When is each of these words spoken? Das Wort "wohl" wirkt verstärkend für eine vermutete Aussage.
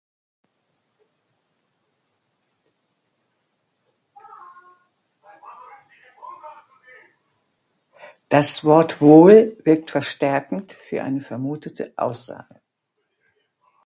Das 8.29 8.63
Wort 8.63 8.99
"wohl" 9.01 9.55
wirkt 9.63 9.91
verstärkend 9.91 10.73
für 10.73 11.03
eine 11.03 11.21
vermutete 11.21 11.93
Aussage. 11.97 12.59